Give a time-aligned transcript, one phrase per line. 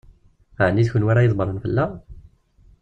[0.65, 1.91] Ɛni d kenwi ara ydebbṛen fell-aɣ?